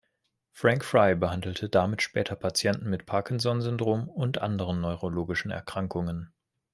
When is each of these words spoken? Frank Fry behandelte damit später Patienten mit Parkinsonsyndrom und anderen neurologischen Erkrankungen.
Frank 0.51 0.83
Fry 0.83 1.13
behandelte 1.13 1.69
damit 1.69 2.01
später 2.01 2.35
Patienten 2.35 2.89
mit 2.89 3.05
Parkinsonsyndrom 3.05 4.07
und 4.09 4.39
anderen 4.39 4.81
neurologischen 4.81 5.51
Erkrankungen. 5.51 6.33